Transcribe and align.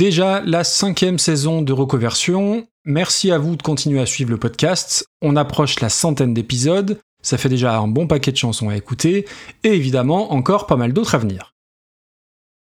Déjà 0.00 0.40
la 0.46 0.64
cinquième 0.64 1.18
saison 1.18 1.60
de 1.60 1.74
Recoversion. 1.74 2.66
Merci 2.86 3.30
à 3.30 3.36
vous 3.36 3.54
de 3.54 3.62
continuer 3.62 4.00
à 4.00 4.06
suivre 4.06 4.30
le 4.30 4.38
podcast. 4.38 5.04
On 5.20 5.36
approche 5.36 5.78
la 5.80 5.90
centaine 5.90 6.32
d'épisodes. 6.32 6.98
Ça 7.22 7.36
fait 7.36 7.50
déjà 7.50 7.78
un 7.78 7.86
bon 7.86 8.06
paquet 8.06 8.32
de 8.32 8.38
chansons 8.38 8.70
à 8.70 8.76
écouter. 8.78 9.26
Et 9.62 9.74
évidemment, 9.74 10.32
encore 10.32 10.66
pas 10.66 10.76
mal 10.76 10.94
d'autres 10.94 11.16
à 11.16 11.18
venir. 11.18 11.52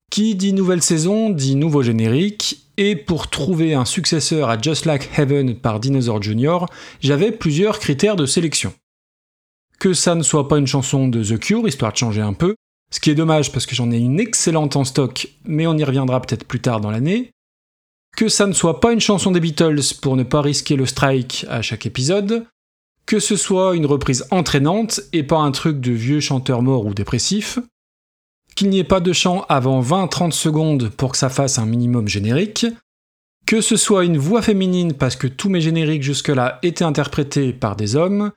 Qui 0.10 0.36
dit 0.36 0.54
nouvelle 0.54 0.82
saison 0.82 1.29
dit 1.29 1.58
nouveau 1.58 1.84
générique. 1.84 2.70
Et 2.78 2.96
pour 2.96 3.29
trouver 3.29 3.74
un 3.74 3.83
successeur 3.83 4.47
à 4.47 4.58
Just 4.58 4.86
Like 4.86 5.10
Heaven 5.20 5.56
par 5.56 5.81
Dinosaur 5.81 6.22
Jr., 6.22 6.60
j'avais 7.02 7.33
plusieurs 7.33 7.79
critères 7.79 8.15
de 8.15 8.26
sélection. 8.26 8.74
Que 9.78 9.92
ça 9.92 10.15
ne 10.15 10.24
soit 10.24 10.47
pas 10.47 10.58
une 10.58 10.67
chanson 10.67 11.10
de 11.10 11.22
The 11.22 11.38
Cure, 11.38 11.67
histoire 11.67 11.92
de 11.92 11.97
changer 11.97 12.22
un 12.22 12.31
peu, 12.31 12.56
ce 12.96 13.01
qui 13.01 13.09
est 13.09 13.15
dommage 13.15 13.51
parce 13.51 13.65
que 13.65 13.75
j'en 13.75 13.91
ai 13.91 13.97
une 13.97 14.21
excellente 14.21 14.77
en 14.77 14.85
stock, 14.85 15.27
mais 15.44 15.67
on 15.67 15.75
y 15.75 15.83
reviendra 15.83 16.21
peut-être 16.21 16.45
plus 16.45 16.62
tard 16.62 16.80
dans 16.80 16.91
l'année. 16.91 17.31
Que 18.16 18.30
ça 18.30 18.48
ne 18.48 18.53
soit 18.53 18.80
pas 18.80 18.94
une 18.94 19.02
chanson 19.02 19.31
des 19.31 19.41
Beatles 19.41 19.81
pour 20.02 20.16
ne 20.16 20.23
pas 20.23 20.40
risquer 20.40 20.77
le 20.77 20.86
strike 20.86 21.45
à 21.50 21.62
chaque 21.62 21.86
épisode. 21.86 22.45
Que 23.05 23.20
ce 23.20 23.36
soit 23.36 23.76
une 23.76 23.86
reprise 23.86 24.26
entraînante 24.31 25.02
et 25.12 25.23
pas 25.23 25.39
un 25.39 25.52
truc 25.52 25.81
de 25.81 25.91
vieux 25.91 26.22
chanteur 26.22 26.62
mort 26.62 26.86
ou 26.86 26.94
dépressif. 26.94 27.59
Qu'il 28.55 28.70
n'y 28.70 28.80
ait 28.80 28.86
pas 28.86 29.02
de 29.02 29.12
chant 29.12 29.45
avant 29.50 29.81
20-30 29.81 30.31
secondes 30.31 30.88
pour 30.88 31.12
que 31.12 31.17
ça 31.17 31.27
fasse 31.27 31.59
un 31.59 31.66
minimum 31.66 32.08
générique. 32.08 32.66
Que 33.45 33.59
ce 33.59 33.75
soit 33.75 34.05
une 34.05 34.17
voix 34.17 34.41
féminine 34.41 34.94
parce 34.94 35.17
que 35.17 35.27
tous 35.27 35.50
mes 35.50 35.59
génériques 35.59 36.03
jusque-là 36.03 36.59
étaient 36.64 36.86
interprétés 36.86 37.52
par 37.52 37.75
des 37.75 37.98
hommes 37.98 38.31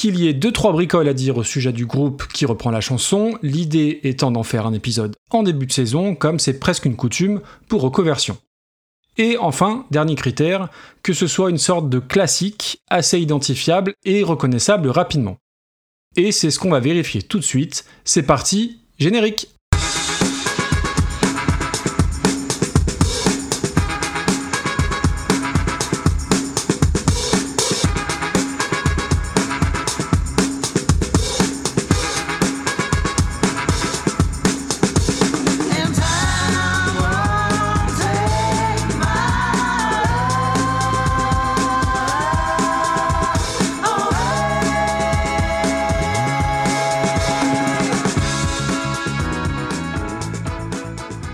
qu'il 0.00 0.18
y 0.18 0.28
ait 0.28 0.32
deux 0.32 0.50
trois 0.50 0.72
bricoles 0.72 1.08
à 1.08 1.12
dire 1.12 1.36
au 1.36 1.42
sujet 1.42 1.74
du 1.74 1.84
groupe 1.84 2.26
qui 2.32 2.46
reprend 2.46 2.70
la 2.70 2.80
chanson, 2.80 3.38
l'idée 3.42 4.00
étant 4.02 4.30
d'en 4.30 4.42
faire 4.42 4.64
un 4.64 4.72
épisode 4.72 5.14
en 5.30 5.42
début 5.42 5.66
de 5.66 5.72
saison, 5.72 6.14
comme 6.14 6.38
c'est 6.38 6.58
presque 6.58 6.86
une 6.86 6.96
coutume 6.96 7.42
pour 7.68 7.82
Recoversion. 7.82 8.38
Et 9.18 9.36
enfin, 9.36 9.84
dernier 9.90 10.14
critère, 10.14 10.70
que 11.02 11.12
ce 11.12 11.26
soit 11.26 11.50
une 11.50 11.58
sorte 11.58 11.90
de 11.90 11.98
classique 11.98 12.80
assez 12.88 13.20
identifiable 13.20 13.92
et 14.06 14.22
reconnaissable 14.22 14.88
rapidement. 14.88 15.36
Et 16.16 16.32
c'est 16.32 16.50
ce 16.50 16.58
qu'on 16.58 16.70
va 16.70 16.80
vérifier 16.80 17.20
tout 17.20 17.38
de 17.38 17.44
suite. 17.44 17.84
C'est 18.06 18.22
parti, 18.22 18.80
générique 18.98 19.48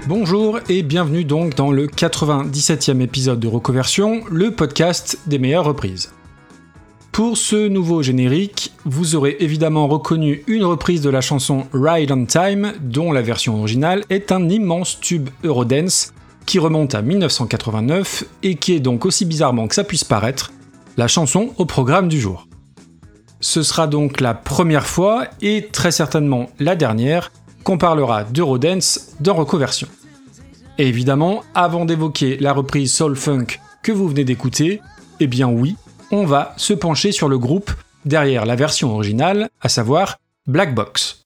Bonjour 0.08 0.60
et 0.68 0.84
bienvenue 0.84 1.24
donc 1.24 1.56
dans 1.56 1.72
le 1.72 1.88
97e 1.88 3.00
épisode 3.00 3.40
de 3.40 3.48
Recoversion, 3.48 4.22
le 4.30 4.52
podcast 4.52 5.18
des 5.26 5.40
meilleures 5.40 5.64
reprises. 5.64 6.12
Pour 7.10 7.36
ce 7.36 7.66
nouveau 7.66 8.04
générique, 8.04 8.72
vous 8.84 9.16
aurez 9.16 9.36
évidemment 9.40 9.88
reconnu 9.88 10.44
une 10.46 10.62
reprise 10.62 11.00
de 11.00 11.10
la 11.10 11.20
chanson 11.20 11.66
Ride 11.72 12.12
on 12.12 12.24
Time, 12.24 12.74
dont 12.82 13.10
la 13.10 13.20
version 13.20 13.58
originale 13.58 14.04
est 14.08 14.30
un 14.30 14.48
immense 14.48 15.00
tube 15.00 15.28
Eurodance 15.42 16.14
qui 16.46 16.60
remonte 16.60 16.94
à 16.94 17.02
1989 17.02 18.26
et 18.44 18.54
qui 18.54 18.74
est 18.74 18.80
donc 18.80 19.06
aussi 19.06 19.24
bizarrement 19.24 19.66
que 19.66 19.74
ça 19.74 19.82
puisse 19.82 20.04
paraître, 20.04 20.52
la 20.96 21.08
chanson 21.08 21.50
au 21.56 21.64
programme 21.64 22.06
du 22.06 22.20
jour. 22.20 22.46
Ce 23.40 23.64
sera 23.64 23.88
donc 23.88 24.20
la 24.20 24.34
première 24.34 24.86
fois 24.86 25.24
et 25.42 25.66
très 25.72 25.90
certainement 25.90 26.48
la 26.60 26.76
dernière 26.76 27.32
qu'on 27.66 27.78
parlera 27.78 28.22
d'Eurodance 28.22 29.16
dans 29.18 29.34
Recoversion. 29.34 29.88
Et 30.78 30.86
évidemment, 30.86 31.42
avant 31.52 31.84
d'évoquer 31.84 32.36
la 32.36 32.52
reprise 32.52 32.94
Soul 32.94 33.16
Funk 33.16 33.58
que 33.82 33.90
vous 33.90 34.08
venez 34.08 34.22
d'écouter, 34.22 34.80
eh 35.18 35.26
bien 35.26 35.48
oui, 35.48 35.74
on 36.12 36.24
va 36.26 36.54
se 36.58 36.74
pencher 36.74 37.10
sur 37.10 37.28
le 37.28 37.38
groupe 37.38 37.72
derrière 38.04 38.46
la 38.46 38.54
version 38.54 38.94
originale, 38.94 39.48
à 39.60 39.68
savoir 39.68 40.18
Black 40.46 40.76
Box. 40.76 41.24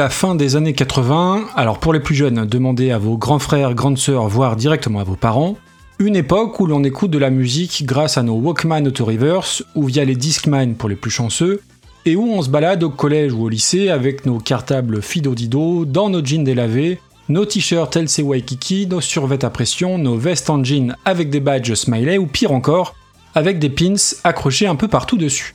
La 0.00 0.08
fin 0.08 0.34
des 0.34 0.56
années 0.56 0.72
80, 0.72 1.48
alors 1.56 1.78
pour 1.78 1.92
les 1.92 2.00
plus 2.00 2.14
jeunes, 2.14 2.46
demandez 2.46 2.90
à 2.90 2.96
vos 2.96 3.18
grands 3.18 3.38
frères, 3.38 3.74
grandes 3.74 3.98
sœurs, 3.98 4.28
voire 4.28 4.56
directement 4.56 5.00
à 5.00 5.04
vos 5.04 5.14
parents, 5.14 5.58
une 5.98 6.16
époque 6.16 6.58
où 6.58 6.64
l'on 6.64 6.82
écoute 6.84 7.10
de 7.10 7.18
la 7.18 7.28
musique 7.28 7.84
grâce 7.84 8.16
à 8.16 8.22
nos 8.22 8.32
Walkman 8.32 8.86
Auto-Reverse 8.86 9.62
ou 9.74 9.84
via 9.84 10.06
les 10.06 10.16
Discman 10.16 10.72
pour 10.72 10.88
les 10.88 10.96
plus 10.96 11.10
chanceux, 11.10 11.60
et 12.06 12.16
où 12.16 12.22
on 12.22 12.40
se 12.40 12.48
balade 12.48 12.82
au 12.82 12.88
collège 12.88 13.34
ou 13.34 13.42
au 13.42 13.50
lycée 13.50 13.90
avec 13.90 14.24
nos 14.24 14.38
cartables 14.38 15.02
Fido 15.02 15.34
Dido, 15.34 15.84
dans 15.84 16.08
nos 16.08 16.24
jeans 16.24 16.44
délavés, 16.44 16.98
nos 17.28 17.44
t-shirts 17.44 17.94
LC 17.94 18.22
Waikiki, 18.22 18.86
nos 18.86 19.02
survêtes 19.02 19.44
à 19.44 19.50
pression, 19.50 19.98
nos 19.98 20.16
vestes 20.16 20.48
en 20.48 20.64
jean 20.64 20.96
avec 21.04 21.28
des 21.28 21.40
badges 21.40 21.74
smiley 21.74 22.16
ou 22.16 22.26
pire 22.26 22.52
encore, 22.52 22.94
avec 23.34 23.58
des 23.58 23.68
pins 23.68 23.96
accrochés 24.24 24.66
un 24.66 24.76
peu 24.76 24.88
partout 24.88 25.18
dessus 25.18 25.54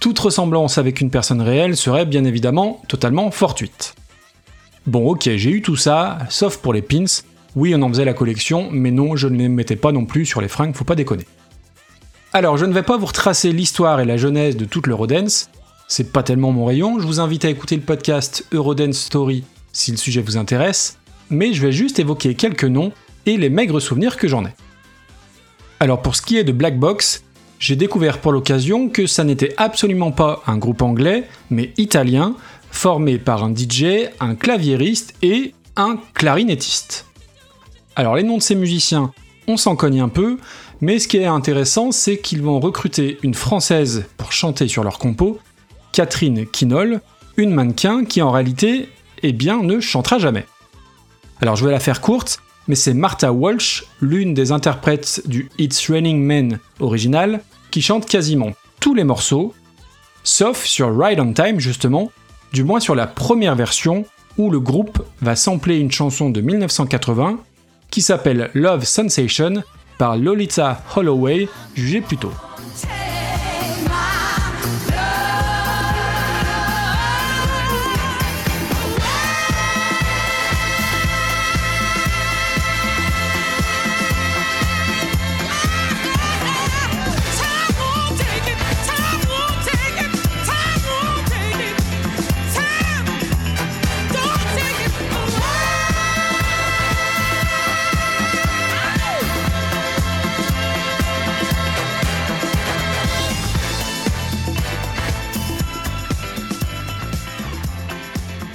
toute 0.00 0.18
ressemblance 0.18 0.78
avec 0.78 1.00
une 1.00 1.10
personne 1.10 1.40
réelle 1.40 1.76
serait 1.76 2.06
bien 2.06 2.24
évidemment 2.24 2.82
totalement 2.88 3.30
fortuite. 3.30 3.94
Bon 4.86 5.08
ok, 5.08 5.30
j'ai 5.36 5.50
eu 5.50 5.62
tout 5.62 5.76
ça, 5.76 6.18
sauf 6.28 6.58
pour 6.58 6.74
les 6.74 6.82
pins. 6.82 7.04
Oui, 7.56 7.74
on 7.74 7.82
en 7.82 7.88
faisait 7.88 8.04
la 8.04 8.14
collection, 8.14 8.68
mais 8.70 8.90
non, 8.90 9.16
je 9.16 9.28
ne 9.28 9.38
les 9.38 9.48
mettais 9.48 9.76
pas 9.76 9.92
non 9.92 10.04
plus 10.04 10.26
sur 10.26 10.40
les 10.40 10.48
fringues, 10.48 10.74
faut 10.74 10.84
pas 10.84 10.96
déconner. 10.96 11.24
Alors, 12.32 12.56
je 12.56 12.66
ne 12.66 12.72
vais 12.72 12.82
pas 12.82 12.96
vous 12.96 13.06
retracer 13.06 13.52
l'histoire 13.52 14.00
et 14.00 14.04
la 14.04 14.16
genèse 14.16 14.56
de 14.56 14.64
toute 14.64 14.88
l'Eurodance, 14.88 15.50
c'est 15.86 16.12
pas 16.12 16.22
tellement 16.22 16.50
mon 16.50 16.64
rayon, 16.64 16.98
je 16.98 17.06
vous 17.06 17.20
invite 17.20 17.44
à 17.44 17.50
écouter 17.50 17.76
le 17.76 17.82
podcast 17.82 18.46
Eurodance 18.52 18.96
Story 18.96 19.44
si 19.72 19.90
le 19.90 19.96
sujet 19.96 20.22
vous 20.22 20.36
intéresse, 20.36 20.98
mais 21.30 21.52
je 21.52 21.62
vais 21.62 21.72
juste 21.72 21.98
évoquer 21.98 22.34
quelques 22.34 22.64
noms 22.64 22.92
et 23.26 23.36
les 23.36 23.50
maigres 23.50 23.80
souvenirs 23.80 24.16
que 24.16 24.28
j'en 24.28 24.44
ai. 24.44 24.54
Alors 25.80 26.00
pour 26.00 26.16
ce 26.16 26.22
qui 26.22 26.36
est 26.38 26.44
de 26.44 26.52
Black 26.52 26.78
Box, 26.78 27.23
j'ai 27.64 27.76
découvert 27.76 28.18
pour 28.18 28.30
l'occasion 28.30 28.90
que 28.90 29.06
ça 29.06 29.24
n'était 29.24 29.54
absolument 29.56 30.12
pas 30.12 30.42
un 30.46 30.58
groupe 30.58 30.82
anglais, 30.82 31.26
mais 31.48 31.72
italien, 31.78 32.36
formé 32.70 33.16
par 33.16 33.42
un 33.42 33.54
DJ, 33.56 34.10
un 34.20 34.34
claviériste 34.34 35.14
et 35.22 35.54
un 35.74 35.98
clarinettiste. 36.12 37.06
Alors 37.96 38.16
les 38.16 38.22
noms 38.22 38.36
de 38.36 38.42
ces 38.42 38.54
musiciens, 38.54 39.12
on 39.48 39.56
s'en 39.56 39.76
cogne 39.76 40.02
un 40.02 40.10
peu, 40.10 40.36
mais 40.82 40.98
ce 40.98 41.08
qui 41.08 41.16
est 41.16 41.24
intéressant, 41.24 41.90
c'est 41.90 42.18
qu'ils 42.18 42.42
vont 42.42 42.60
recruter 42.60 43.16
une 43.22 43.32
française 43.32 44.04
pour 44.18 44.32
chanter 44.32 44.68
sur 44.68 44.84
leur 44.84 44.98
compo, 44.98 45.38
Catherine 45.92 46.44
Quinol, 46.44 47.00
une 47.38 47.54
mannequin 47.54 48.04
qui 48.04 48.20
en 48.20 48.30
réalité, 48.30 48.90
eh 49.22 49.32
bien, 49.32 49.62
ne 49.62 49.80
chantera 49.80 50.18
jamais. 50.18 50.44
Alors 51.40 51.56
je 51.56 51.64
vais 51.64 51.72
la 51.72 51.80
faire 51.80 52.02
courte, 52.02 52.40
mais 52.68 52.74
c'est 52.74 52.92
Martha 52.92 53.32
Walsh, 53.32 53.84
l'une 54.02 54.34
des 54.34 54.52
interprètes 54.52 55.22
du 55.24 55.48
It's 55.58 55.88
Raining 55.88 56.20
Men 56.20 56.58
original, 56.78 57.40
qui 57.74 57.82
chante 57.82 58.06
quasiment 58.06 58.52
tous 58.78 58.94
les 58.94 59.02
morceaux, 59.02 59.52
sauf 60.22 60.64
sur 60.64 60.96
Ride 60.96 61.18
on 61.18 61.32
Time 61.32 61.58
justement, 61.58 62.12
du 62.52 62.62
moins 62.62 62.78
sur 62.78 62.94
la 62.94 63.08
première 63.08 63.56
version 63.56 64.04
où 64.38 64.48
le 64.48 64.60
groupe 64.60 65.04
va 65.20 65.34
sampler 65.34 65.78
une 65.78 65.90
chanson 65.90 66.30
de 66.30 66.40
1980 66.40 67.40
qui 67.90 68.00
s'appelle 68.00 68.48
Love 68.54 68.84
Sensation 68.84 69.64
par 69.98 70.16
Lolita 70.16 70.84
Holloway, 70.94 71.48
jugée 71.74 72.00
plus 72.00 72.16
tôt. 72.16 72.30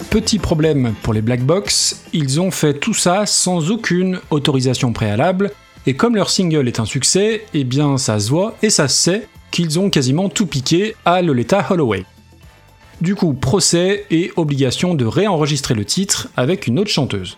Petit 0.09 0.39
problème 0.39 0.95
pour 1.03 1.13
les 1.13 1.21
Black 1.21 1.41
Box, 1.41 2.03
ils 2.13 2.41
ont 2.41 2.49
fait 2.49 2.73
tout 2.73 2.95
ça 2.95 3.27
sans 3.27 3.69
aucune 3.69 4.19
autorisation 4.31 4.91
préalable, 4.91 5.51
et 5.85 5.93
comme 5.93 6.15
leur 6.15 6.31
single 6.31 6.67
est 6.67 6.79
un 6.79 6.85
succès, 6.85 7.45
eh 7.53 7.63
bien 7.63 7.97
ça 7.97 8.19
se 8.19 8.29
voit 8.29 8.55
et 8.63 8.71
ça 8.71 8.87
se 8.87 8.95
sait 8.95 9.27
qu'ils 9.51 9.79
ont 9.79 9.89
quasiment 9.89 10.27
tout 10.27 10.47
piqué 10.47 10.95
à 11.05 11.21
Lolita 11.21 11.65
Holloway. 11.69 12.05
Du 13.01 13.15
coup, 13.15 13.33
procès 13.33 14.05
et 14.09 14.31
obligation 14.35 14.95
de 14.95 15.05
réenregistrer 15.05 15.75
le 15.75 15.85
titre 15.85 16.29
avec 16.35 16.65
une 16.65 16.79
autre 16.79 16.89
chanteuse. 16.89 17.37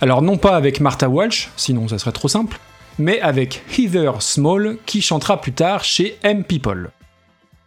Alors 0.00 0.20
non 0.20 0.36
pas 0.36 0.56
avec 0.56 0.80
Martha 0.80 1.08
Walsh, 1.08 1.50
sinon 1.56 1.88
ça 1.88 1.98
serait 1.98 2.12
trop 2.12 2.28
simple, 2.28 2.60
mais 2.98 3.20
avec 3.20 3.62
Heather 3.76 4.20
Small 4.20 4.76
qui 4.84 5.00
chantera 5.00 5.40
plus 5.40 5.52
tard 5.52 5.84
chez 5.84 6.18
M 6.22 6.44
People. 6.44 6.90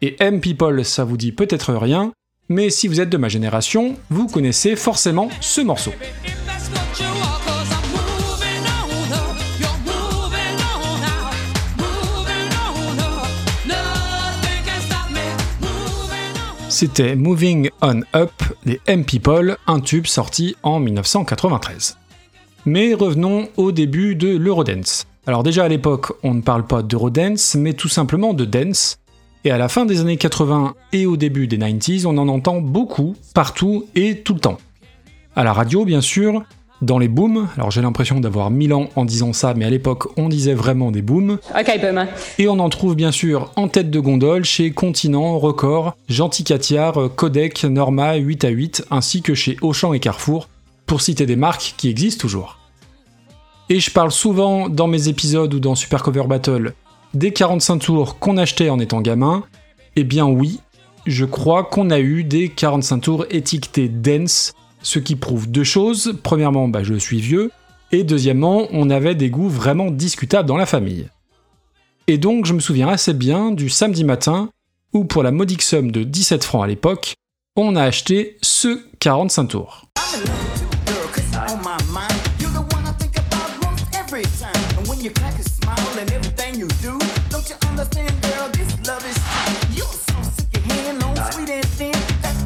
Et 0.02 0.16
M 0.20 0.42
People, 0.42 0.86
ça 0.86 1.04
vous 1.04 1.18
dit 1.18 1.32
peut-être 1.32 1.74
rien, 1.74 2.14
mais 2.52 2.70
si 2.70 2.88
vous 2.88 3.00
êtes 3.00 3.10
de 3.10 3.18
ma 3.18 3.30
génération, 3.30 3.96
vous 4.10 4.28
connaissez 4.28 4.76
forcément 4.76 5.30
ce 5.40 5.62
morceau. 5.62 5.92
C'était 16.68 17.16
Moving 17.16 17.70
On 17.82 18.02
Up 18.16 18.32
des 18.66 18.82
M 18.88 19.06
People, 19.06 19.58
un 19.68 19.80
tube 19.80 20.08
sorti 20.08 20.56
en 20.64 20.80
1993. 20.80 21.98
Mais 22.66 22.94
revenons 22.94 23.50
au 23.56 23.72
début 23.72 24.16
de 24.16 24.36
l'Eurodance. 24.36 25.06
Alors 25.28 25.44
déjà 25.44 25.66
à 25.66 25.68
l'époque, 25.68 26.14
on 26.24 26.34
ne 26.34 26.42
parle 26.42 26.66
pas 26.66 26.82
d'Eurodance, 26.82 27.56
mais 27.56 27.74
tout 27.74 27.88
simplement 27.88 28.34
de 28.34 28.46
dance. 28.46 28.98
Et 29.44 29.52
à 29.52 29.58
la 29.58 29.70
fin 29.70 29.86
des 29.86 30.02
années 30.02 30.18
80 30.18 30.76
et 30.94 31.06
au 31.06 31.18
début 31.18 31.48
des 31.48 31.58
90s, 31.58 32.06
on 32.06 32.18
en 32.18 32.28
entend 32.28 32.62
beaucoup, 32.62 33.16
partout 33.34 33.86
et 33.96 34.20
tout 34.20 34.36
le 34.36 34.40
temps. 34.40 34.58
À 35.36 35.44
la 35.44 35.52
radio, 35.52 35.84
bien 35.84 36.02
sûr, 36.02 36.44
dans 36.82 37.00
les 37.00 37.08
booms. 37.08 37.48
Alors 37.58 37.72
j'ai 37.72 37.82
l'impression 37.82 38.20
d'avoir 38.20 38.52
mille 38.52 38.74
ans 38.74 38.90
en 38.96 39.06
disant 39.06 39.34
ça, 39.34 39.54
mais 39.56 39.66
à 39.66 39.70
l'époque 39.70 40.18
on 40.18 40.30
disait 40.30 40.54
vraiment 40.54 40.92
des 40.92 41.02
booms. 41.02 41.12
Boomer. 41.12 42.08
Et 42.38 42.48
on 42.48 42.60
en 42.60 42.70
trouve 42.70 42.96
bien 42.96 43.12
sûr 43.12 43.52
en 43.56 43.68
tête 43.68 43.90
de 43.90 44.00
gondole 44.00 44.46
chez 44.46 44.72
Continent, 44.72 45.38
Record, 45.40 45.96
Gentil 46.10 46.44
Catiard, 46.44 47.10
Codec, 47.16 47.64
Norma, 47.64 48.16
8 48.16 48.46
à 48.46 48.50
8, 48.50 48.86
ainsi 48.92 49.22
que 49.22 49.34
chez 49.34 49.58
Auchan 49.62 49.94
et 49.94 50.00
Carrefour, 50.00 50.48
pour 50.86 51.02
citer 51.02 51.26
des 51.26 51.36
marques 51.36 51.76
qui 51.78 51.90
existent 51.90 52.22
toujours. 52.22 52.58
Et 53.70 53.80
je 53.80 53.90
parle 53.90 54.12
souvent 54.12 54.68
dans 54.68 54.88
mes 54.88 55.08
épisodes 55.08 55.54
ou 55.54 55.60
dans 55.60 55.76
Super 55.76 56.04
Cover 56.04 56.24
Battle 56.28 56.74
des 57.14 57.34
45 57.34 57.80
tours 57.80 58.20
qu'on 58.20 58.38
achetait 58.38 58.70
en 58.70 58.80
étant 58.80 59.02
gamin. 59.02 59.44
Eh 59.96 60.04
bien 60.04 60.26
oui, 60.26 60.60
je 61.06 61.26
crois 61.26 61.64
qu'on 61.64 61.90
a 61.90 62.00
eu 62.00 62.24
des 62.24 62.50
45 62.50 63.00
tours 63.00 63.26
étiquetés 63.30 63.90
Dance 63.90 64.54
ce 64.82 65.00
qui 65.00 65.16
prouve 65.16 65.50
deux 65.50 65.64
choses. 65.64 66.18
Premièrement, 66.24 66.68
bah, 66.68 66.84
je 66.84 66.96
suis 66.96 67.22
vieux, 67.22 67.52
et 67.92 68.04
deuxièmement, 68.04 68.68
on 68.72 68.90
avait 68.90 69.16
des 69.16 69.30
goûts 69.30 69.50
vraiment 69.50 69.92
discutables 69.92 70.48
dans 70.48 70.58
la 70.58 70.66
famille. 70.66 71.08
Et 72.08 72.18
donc, 72.18 72.46
je 72.46 72.54
me 72.54 72.60
souviens 72.60 72.90
assez 72.90 73.14
bien 73.14 73.52
du 73.52 73.70
samedi 73.70 74.04
matin 74.04 74.50
où, 74.94 75.06
pour 75.06 75.24
la 75.24 75.32
modique 75.32 75.62
somme 75.62 75.92
de 75.92 76.04
17 76.04 76.44
francs 76.44 76.64
à 76.64 76.68
l'époque, 76.68 77.14
on 77.56 77.76
a 77.76 77.84
acheté 77.84 78.38
ce 78.42 78.82
45 79.00 79.48
tours. 79.48 79.86
You're 89.72 89.86
so 89.86 90.22
sick 90.24 90.56
of 90.56 90.64
hand 90.64 91.02
sweet 91.34 91.50
and 91.50 91.66
thin. 91.66 91.94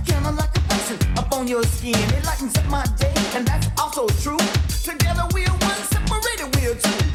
Kind 0.05 0.25
of 0.25 0.35
like 0.35 0.55
a 0.57 1.19
up 1.19 1.31
on 1.33 1.47
your 1.47 1.63
skin. 1.63 1.95
It 1.95 2.25
lightens 2.25 2.57
up 2.57 2.65
my 2.69 2.85
day, 2.97 3.13
and 3.35 3.47
that's 3.47 3.67
also 3.79 4.07
true. 4.21 4.37
Together 4.83 5.25
we're 5.33 5.49
one, 5.49 5.81
separated 5.89 6.55
we're 6.55 6.75
two. 6.75 7.14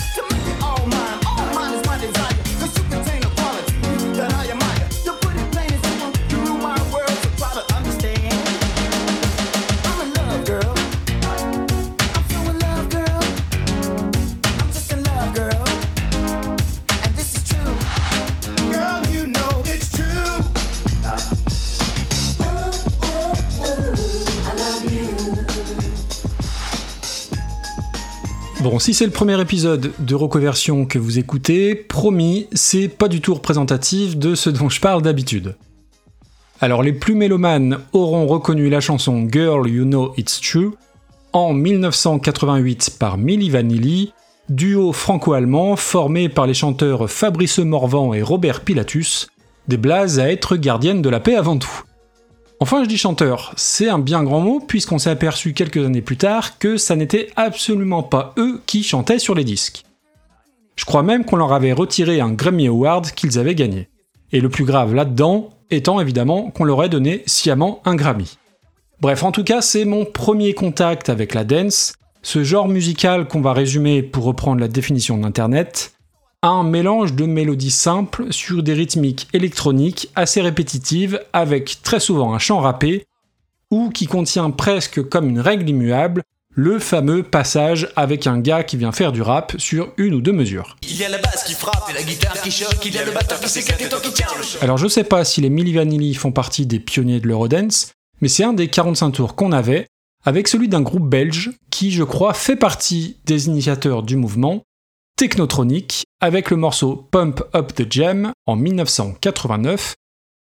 Si 28.81 28.95
c'est 28.95 29.05
le 29.05 29.11
premier 29.11 29.39
épisode 29.39 29.93
de 29.99 30.15
Reconversion 30.15 30.87
que 30.87 30.99
vous 30.99 31.19
écoutez, 31.19 31.75
promis, 31.75 32.47
c'est 32.53 32.89
pas 32.89 33.09
du 33.09 33.21
tout 33.21 33.35
représentatif 33.35 34.17
de 34.17 34.35
ce 34.35 34.49
dont 34.49 34.71
je 34.71 34.81
parle 34.81 35.03
d'habitude. 35.03 35.55
Alors 36.63 36.83
les 36.83 36.95
plus 36.95 37.15
mélomanes 37.15 37.81
auront 37.93 38.27
reconnu 38.27 38.71
la 38.71 38.81
chanson 38.81 39.29
Girl 39.31 39.69
You 39.69 39.85
Know 39.85 40.15
It's 40.17 40.41
True 40.41 40.73
en 41.35 41.53
1988 41.53 42.97
par 42.99 43.19
Milli 43.19 43.51
Vanilli, 43.51 44.15
duo 44.49 44.93
franco-allemand 44.93 45.77
formé 45.77 46.31
par 46.31 46.47
les 46.47 46.55
chanteurs 46.55 47.11
Fabrice 47.11 47.59
Morvan 47.59 48.15
et 48.15 48.23
Robert 48.23 48.63
Pilatus, 48.63 49.29
des 49.69 49.77
blazes 49.77 50.19
à 50.19 50.31
être 50.31 50.57
gardiennes 50.57 51.03
de 51.03 51.11
la 51.11 51.21
paix 51.21 51.37
avant 51.37 51.59
tout. 51.59 51.83
Enfin, 52.63 52.85
je 52.85 52.89
dis 52.89 52.99
chanteur, 52.99 53.55
c'est 53.57 53.89
un 53.89 53.99
bien 53.99 54.23
grand 54.23 54.41
mot 54.41 54.61
puisqu'on 54.61 54.99
s'est 54.99 55.09
aperçu 55.09 55.55
quelques 55.55 55.83
années 55.85 56.03
plus 56.03 56.19
tard 56.19 56.59
que 56.59 56.77
ça 56.77 56.95
n'était 56.95 57.31
absolument 57.35 58.03
pas 58.03 58.35
eux 58.37 58.61
qui 58.67 58.83
chantaient 58.83 59.19
sur 59.19 59.35
les 59.35 59.45
disques. 59.45 59.85
Je 60.77 60.85
crois 60.85 61.03
même 61.03 61.25
qu'on 61.25 61.37
leur 61.37 61.55
avait 61.55 61.73
retiré 61.73 62.21
un 62.21 62.33
Grammy 62.33 62.67
Award 62.67 63.13
qu'ils 63.13 63.39
avaient 63.39 63.55
gagné. 63.55 63.89
Et 64.33 64.41
le 64.41 64.51
plus 64.51 64.65
grave 64.65 64.95
là-dedans 64.95 65.49
étant 65.71 66.01
évidemment 66.01 66.51
qu'on 66.51 66.65
leur 66.65 66.85
ait 66.85 66.91
donné 66.91 67.23
sciemment 67.25 67.81
un 67.87 67.95
Grammy. 67.95 68.37
Bref, 69.01 69.23
en 69.23 69.33
tout 69.33 69.45
cas, 69.45 69.63
c'est 69.63 69.87
mon 69.87 70.05
premier 70.05 70.53
contact 70.53 71.09
avec 71.09 71.33
la 71.33 71.45
dance, 71.45 71.95
ce 72.21 72.45
genre 72.45 72.69
musical 72.69 73.27
qu'on 73.27 73.41
va 73.41 73.55
résumer 73.55 74.03
pour 74.03 74.25
reprendre 74.25 74.61
la 74.61 74.69
définition 74.69 75.17
d'Internet, 75.17 75.95
un 76.43 76.63
mélange 76.63 77.13
de 77.13 77.27
mélodies 77.27 77.71
simples 77.71 78.33
sur 78.33 78.63
des 78.63 78.73
rythmiques 78.73 79.29
électroniques 79.35 80.09
assez 80.15 80.41
répétitives 80.41 81.21
avec 81.35 81.83
très 81.83 82.01
souvent 82.01 82.33
un 82.33 82.39
chant 82.39 82.61
rappé 82.61 83.07
ou 83.71 83.91
qui 83.91 84.07
contient 84.07 84.51
presque 84.51 85.03
comme 85.09 85.29
une 85.29 85.41
règle 85.41 85.69
immuable 85.69 86.23
le 86.55 86.79
fameux 86.79 87.23
passage 87.23 87.89
avec 87.95 88.27
un 88.27 88.39
gars 88.39 88.65
qui 88.65 88.77
vient 88.77 88.91
faire 88.91 89.13
du 89.13 89.23
rap 89.23 89.53
sur 89.59 89.93
une 89.99 90.15
ou 90.15 90.21
deux 90.21 90.33
mesures. 90.33 90.77
Il 90.83 90.97
y 90.97 91.05
a 91.05 91.09
la 91.09 91.19
basse 91.19 91.45
qui 91.45 91.53
frappe 91.53 91.89
et 91.91 91.93
la 91.93 92.03
guitare 92.03 92.41
qui 92.41 92.51
choque, 92.51 92.85
il 92.85 92.95
y 92.95 92.99
a 92.99 93.05
le 93.05 93.13
batteur 93.13 93.39
qui 93.39 93.49
s'éclate 93.49 93.81
et 93.83 93.89
toi 93.89 94.01
qui 94.01 94.13
tiens 94.13 94.27
le 94.37 94.65
Alors 94.65 94.79
je 94.79 94.89
sais 94.89 95.05
pas 95.05 95.25
si 95.25 95.41
les 95.41 95.51
Milli 95.51 95.75
Vanilli 95.75 96.15
font 96.15 96.33
partie 96.33 96.67
des 96.67 96.81
pionniers 96.81 97.21
de 97.21 97.29
l'Eurodance, 97.29 97.93
mais 98.21 98.29
c'est 98.29 98.45
un 98.45 98.55
des 98.55 98.69
45 98.69 99.11
tours 99.13 99.37
qu'on 99.37 99.53
avait, 99.53 99.87
avec 100.25 100.49
celui 100.49 100.69
d'un 100.69 100.83
groupe 100.83 101.09
belge 101.09 101.53
qui, 101.71 101.93
je 101.93 102.03
crois, 102.03 102.35
fait 102.35 102.57
partie 102.57 103.19
des 103.27 103.47
initiateurs 103.47 104.03
du 104.03 104.17
mouvement, 104.17 104.63
Technotronic, 105.21 106.05
avec 106.21 106.49
le 106.49 106.57
morceau 106.57 106.97
Pump 107.11 107.43
Up 107.55 107.75
the 107.75 107.85
Jam 107.93 108.33
en 108.47 108.57
1989, 108.57 109.95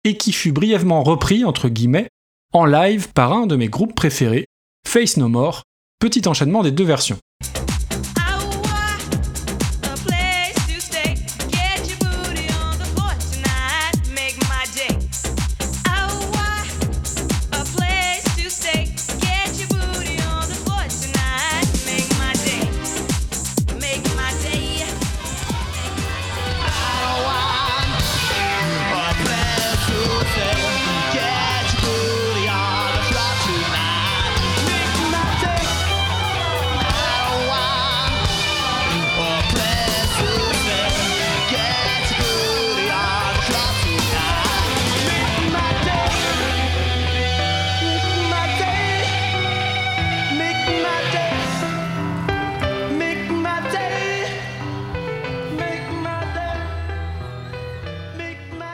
et 0.04 0.18
qui 0.18 0.32
fut 0.32 0.52
brièvement 0.52 1.04
repris, 1.04 1.46
entre 1.46 1.70
guillemets, 1.70 2.08
en 2.54 2.66
live 2.66 3.14
par 3.14 3.34
un 3.34 3.46
de 3.46 3.56
mes 3.56 3.68
groupes 3.68 3.94
préférés, 3.94 4.48
Face 4.88 5.18
No 5.18 5.30
More, 5.30 5.62
petit 6.00 6.28
enchaînement 6.28 6.64
des 6.64 6.72
deux 6.72 6.86
versions. 6.86 7.20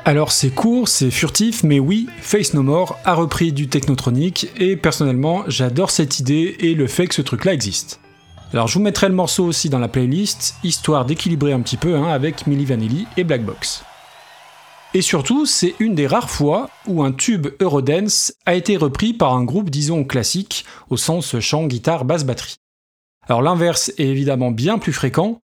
Alors 0.09 0.31
c'est 0.31 0.49
court, 0.49 0.87
c'est 0.87 1.11
furtif, 1.11 1.61
mais 1.61 1.79
oui, 1.79 2.07
Face 2.19 2.55
No 2.55 2.63
More 2.63 2.97
a 3.05 3.13
repris 3.13 3.53
du 3.53 3.67
technotronique 3.67 4.47
et 4.57 4.75
personnellement 4.75 5.43
j'adore 5.45 5.91
cette 5.91 6.17
idée 6.17 6.55
et 6.61 6.73
le 6.73 6.87
fait 6.87 7.07
que 7.07 7.13
ce 7.13 7.21
truc 7.21 7.45
là 7.45 7.53
existe. 7.53 7.99
Alors 8.51 8.65
je 8.65 8.73
vous 8.73 8.83
mettrai 8.83 9.07
le 9.07 9.13
morceau 9.13 9.45
aussi 9.45 9.69
dans 9.69 9.77
la 9.77 9.87
playlist, 9.87 10.55
histoire 10.63 11.05
d'équilibrer 11.05 11.53
un 11.53 11.59
petit 11.59 11.77
peu 11.77 11.95
hein, 11.95 12.07
avec 12.07 12.47
Milli 12.47 12.65
Vanilli 12.65 13.05
et 13.17 13.23
Black 13.23 13.45
Box. 13.45 13.83
Et 14.95 15.03
surtout, 15.03 15.45
c'est 15.45 15.75
une 15.77 15.93
des 15.93 16.07
rares 16.07 16.31
fois 16.31 16.71
où 16.87 17.03
un 17.03 17.11
tube 17.11 17.45
Eurodance 17.61 18.33
a 18.47 18.55
été 18.55 18.77
repris 18.77 19.13
par 19.13 19.35
un 19.35 19.43
groupe 19.43 19.69
disons 19.69 20.05
classique, 20.05 20.65
au 20.89 20.97
sens 20.97 21.39
chant, 21.39 21.67
guitare, 21.67 22.03
basse, 22.03 22.25
batterie. 22.25 22.55
Alors 23.27 23.43
l'inverse 23.43 23.91
est 23.99 24.07
évidemment 24.07 24.49
bien 24.49 24.79
plus 24.79 24.91
fréquent, 24.91 25.39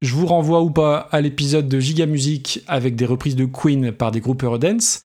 je 0.00 0.14
vous 0.14 0.26
renvoie 0.26 0.62
ou 0.62 0.70
pas 0.70 1.08
à 1.10 1.20
l'épisode 1.20 1.68
de 1.68 1.78
Giga 1.78 2.06
Music 2.06 2.62
avec 2.66 2.96
des 2.96 3.06
reprises 3.06 3.36
de 3.36 3.44
Queen 3.44 3.92
par 3.92 4.10
des 4.10 4.20
groupes 4.20 4.42
Eurodance, 4.42 5.02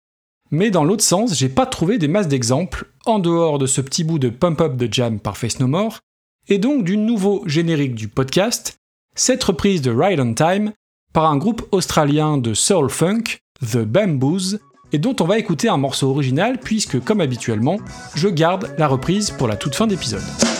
mais 0.52 0.70
dans 0.70 0.84
l'autre 0.84 1.04
sens, 1.04 1.36
j'ai 1.36 1.50
pas 1.50 1.66
trouvé 1.66 1.98
des 1.98 2.08
masses 2.08 2.28
d'exemples, 2.28 2.86
en 3.06 3.20
dehors 3.20 3.58
de 3.58 3.66
ce 3.66 3.82
petit 3.82 4.04
bout 4.04 4.20
de 4.20 4.30
Pump 4.30 4.62
Up 4.62 4.78
de 4.78 4.88
Jam 4.92 5.20
par 5.20 5.36
Face 5.36 5.60
No 5.60 5.68
More, 5.68 6.00
et 6.48 6.60
donc 6.60 6.84
du 6.84 6.98
nouveau 6.98 7.44
générique 7.48 7.96
du 7.96 8.08
podcast, 8.08 8.78
cette 9.16 9.44
reprise 9.44 9.82
de 9.82 9.92
Ride 9.92 10.20
on 10.20 10.34
Time 10.34 10.74
par 11.12 11.26
un 11.26 11.38
groupe 11.38 11.68
australien 11.72 12.38
de 12.38 12.54
soul 12.54 12.90
funk, 12.90 13.40
The 13.62 13.80
Bamboos, 13.80 14.58
et 14.92 15.00
dont 15.00 15.16
on 15.20 15.26
va 15.26 15.40
écouter 15.40 15.70
un 15.70 15.78
morceau 15.78 16.12
original 16.12 16.60
puisque, 16.60 17.04
comme 17.04 17.22
habituellement, 17.22 17.78
je 18.16 18.28
garde 18.28 18.76
la 18.78 18.88
reprise 18.88 19.32
pour 19.32 19.48
la 19.48 19.56
toute 19.56 19.74
fin 19.74 19.88
d'épisode. 19.88 20.53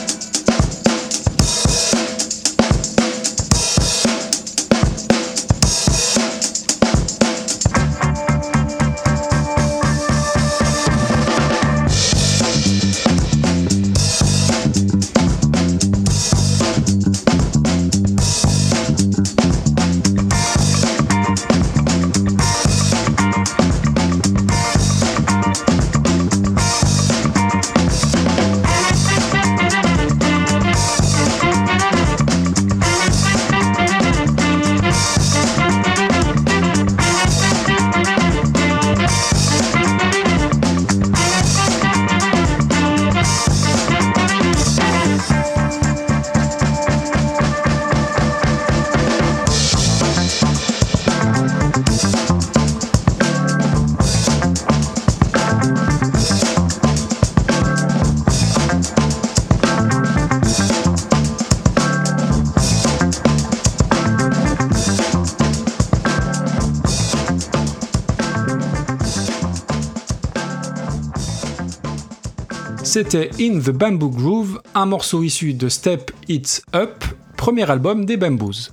C'était 72.94 73.32
In 73.42 73.58
the 73.58 73.72
Bamboo 73.72 74.12
Groove, 74.12 74.62
un 74.76 74.86
morceau 74.86 75.24
issu 75.24 75.56
de 75.56 75.68
Step 75.68 76.12
It 76.28 76.62
Up, 76.76 77.04
premier 77.36 77.68
album 77.68 78.06
des 78.06 78.18
Bamboos. 78.18 78.70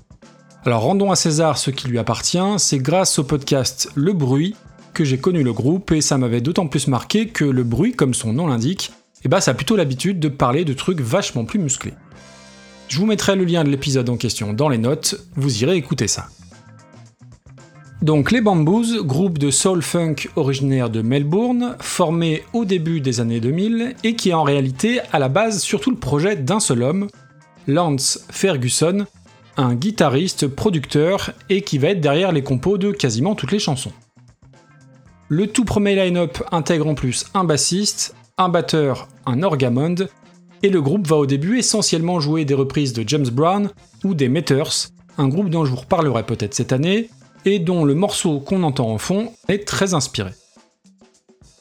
Alors 0.66 0.82
rendons 0.82 1.10
à 1.10 1.16
César 1.16 1.56
ce 1.56 1.70
qui 1.70 1.88
lui 1.88 1.98
appartient, 1.98 2.36
c'est 2.58 2.80
grâce 2.80 3.18
au 3.18 3.24
podcast 3.24 3.88
Le 3.94 4.12
Bruit 4.12 4.56
que 4.92 5.04
j'ai 5.04 5.16
connu 5.16 5.42
le 5.42 5.54
groupe 5.54 5.90
et 5.92 6.02
ça 6.02 6.18
m'avait 6.18 6.42
d'autant 6.42 6.66
plus 6.66 6.86
marqué 6.86 7.28
que 7.28 7.46
le 7.46 7.64
bruit, 7.64 7.94
comme 7.94 8.12
son 8.12 8.34
nom 8.34 8.46
l'indique, 8.46 8.92
eh 9.24 9.30
ben 9.30 9.40
ça 9.40 9.52
a 9.52 9.54
plutôt 9.54 9.76
l'habitude 9.76 10.20
de 10.20 10.28
parler 10.28 10.66
de 10.66 10.74
trucs 10.74 11.00
vachement 11.00 11.46
plus 11.46 11.58
musclés. 11.58 11.94
Je 12.88 12.98
vous 12.98 13.06
mettrai 13.06 13.36
le 13.36 13.44
lien 13.44 13.64
de 13.64 13.70
l'épisode 13.70 14.10
en 14.10 14.18
question 14.18 14.52
dans 14.52 14.68
les 14.68 14.76
notes, 14.76 15.14
vous 15.34 15.62
irez 15.62 15.76
écouter 15.76 16.08
ça. 16.08 16.28
Donc 18.02 18.30
les 18.30 18.40
Bamboos, 18.40 19.04
groupe 19.04 19.36
de 19.36 19.50
soul 19.50 19.82
funk 19.82 20.14
originaire 20.34 20.88
de 20.88 21.02
Melbourne, 21.02 21.76
formé 21.80 22.42
au 22.54 22.64
début 22.64 23.02
des 23.02 23.20
années 23.20 23.40
2000 23.40 23.94
et 24.04 24.16
qui 24.16 24.30
est 24.30 24.34
en 24.34 24.42
réalité 24.42 25.00
à 25.12 25.18
la 25.18 25.28
base 25.28 25.60
surtout 25.60 25.90
le 25.90 25.98
projet 25.98 26.34
d'un 26.34 26.60
seul 26.60 26.82
homme, 26.82 27.08
Lance 27.66 28.24
Ferguson, 28.30 29.04
un 29.58 29.74
guitariste, 29.74 30.46
producteur 30.46 31.32
et 31.50 31.60
qui 31.60 31.76
va 31.76 31.88
être 31.88 32.00
derrière 32.00 32.32
les 32.32 32.42
compos 32.42 32.78
de 32.78 32.90
quasiment 32.90 33.34
toutes 33.34 33.52
les 33.52 33.58
chansons. 33.58 33.92
Le 35.28 35.46
tout 35.46 35.66
premier 35.66 35.94
line-up 35.94 36.38
intègre 36.52 36.86
en 36.86 36.94
plus 36.94 37.26
un 37.34 37.44
bassiste, 37.44 38.14
un 38.38 38.48
batteur, 38.48 39.08
un 39.26 39.42
orgamond, 39.42 40.08
et 40.62 40.70
le 40.70 40.80
groupe 40.80 41.06
va 41.06 41.16
au 41.16 41.26
début 41.26 41.58
essentiellement 41.58 42.18
jouer 42.18 42.46
des 42.46 42.54
reprises 42.54 42.94
de 42.94 43.06
James 43.06 43.28
Brown 43.30 43.68
ou 44.04 44.14
des 44.14 44.30
Meters, 44.30 44.88
un 45.18 45.28
groupe 45.28 45.50
dont 45.50 45.66
je 45.66 45.70
vous 45.70 45.76
reparlerai 45.76 46.22
peut-être 46.22 46.54
cette 46.54 46.72
année, 46.72 47.10
et 47.44 47.58
dont 47.58 47.84
le 47.84 47.94
morceau 47.94 48.40
qu'on 48.40 48.62
entend 48.62 48.90
en 48.90 48.98
fond 48.98 49.32
est 49.48 49.66
très 49.66 49.94
inspiré. 49.94 50.30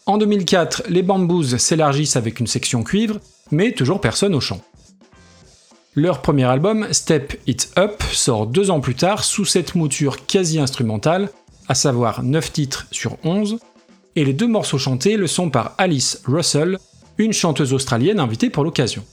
En 0.05 0.17
2004, 0.17 0.83
les 0.89 1.03
Bamboos 1.03 1.57
s'élargissent 1.57 2.15
avec 2.15 2.39
une 2.39 2.47
section 2.47 2.83
cuivre, 2.83 3.19
mais 3.51 3.71
toujours 3.73 4.01
personne 4.01 4.33
au 4.33 4.39
chant. 4.39 4.61
Leur 5.95 6.21
premier 6.21 6.45
album, 6.45 6.87
Step 6.91 7.39
It 7.45 7.71
Up, 7.77 8.01
sort 8.11 8.47
deux 8.47 8.71
ans 8.71 8.79
plus 8.79 8.95
tard 8.95 9.23
sous 9.23 9.45
cette 9.45 9.75
mouture 9.75 10.25
quasi 10.25 10.59
instrumentale, 10.59 11.29
à 11.67 11.75
savoir 11.75 12.23
9 12.23 12.51
titres 12.51 12.87
sur 12.91 13.17
11, 13.23 13.59
et 14.15 14.25
les 14.25 14.33
deux 14.33 14.47
morceaux 14.47 14.77
chantés 14.77 15.17
le 15.17 15.27
sont 15.27 15.49
par 15.49 15.75
Alice 15.77 16.21
Russell, 16.25 16.79
une 17.17 17.33
chanteuse 17.33 17.73
australienne 17.73 18.19
invitée 18.19 18.49
pour 18.49 18.63
l'occasion. 18.63 19.03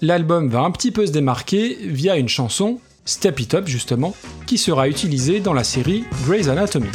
L'album 0.00 0.48
va 0.48 0.60
un 0.60 0.70
petit 0.70 0.90
peu 0.90 1.06
se 1.06 1.12
démarquer 1.12 1.76
via 1.80 2.16
une 2.16 2.28
chanson 2.28 2.78
Step 3.04 3.40
It 3.40 3.54
Up 3.54 3.66
justement, 3.66 4.14
qui 4.46 4.58
sera 4.58 4.88
utilisé 4.88 5.40
dans 5.40 5.52
la 5.52 5.64
série 5.64 6.04
Grey's 6.24 6.48
Anatomy. 6.48 6.90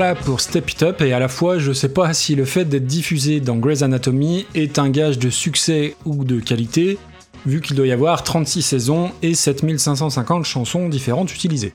Voilà 0.00 0.14
pour 0.14 0.40
Step 0.40 0.70
It 0.70 0.82
Up, 0.82 1.02
et 1.02 1.12
à 1.12 1.18
la 1.18 1.28
fois 1.28 1.58
je 1.58 1.72
sais 1.72 1.90
pas 1.90 2.14
si 2.14 2.34
le 2.34 2.46
fait 2.46 2.64
d'être 2.64 2.86
diffusé 2.86 3.38
dans 3.38 3.56
Grey's 3.56 3.82
Anatomy 3.82 4.46
est 4.54 4.78
un 4.78 4.88
gage 4.88 5.18
de 5.18 5.28
succès 5.28 5.94
ou 6.06 6.24
de 6.24 6.40
qualité, 6.40 6.96
vu 7.44 7.60
qu'il 7.60 7.76
doit 7.76 7.86
y 7.86 7.92
avoir 7.92 8.24
36 8.24 8.62
saisons 8.62 9.10
et 9.20 9.34
7550 9.34 10.46
chansons 10.46 10.88
différentes 10.88 11.34
utilisées. 11.34 11.74